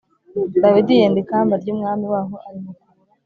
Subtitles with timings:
[0.63, 2.91] Dawidi yenda ikamba ry umwami waho arimukura